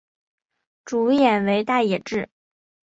[0.83, 2.27] 主演为大野智。